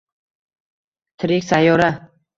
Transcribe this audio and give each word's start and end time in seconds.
«Tirik 1.25 1.47
sayyora» 1.51 1.95